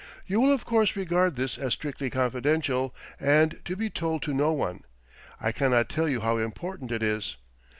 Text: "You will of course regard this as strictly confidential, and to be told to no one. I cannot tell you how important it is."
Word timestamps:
"You 0.25 0.39
will 0.39 0.51
of 0.51 0.65
course 0.65 0.95
regard 0.95 1.35
this 1.35 1.59
as 1.59 1.73
strictly 1.73 2.09
confidential, 2.09 2.91
and 3.19 3.61
to 3.65 3.75
be 3.75 3.91
told 3.91 4.23
to 4.23 4.33
no 4.33 4.51
one. 4.51 4.83
I 5.39 5.51
cannot 5.51 5.89
tell 5.89 6.09
you 6.09 6.21
how 6.21 6.39
important 6.39 6.91
it 6.91 7.03
is." 7.03 7.37